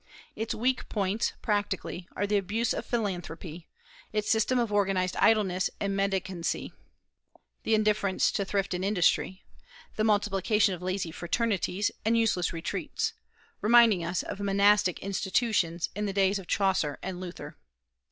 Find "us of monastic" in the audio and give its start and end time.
14.03-14.97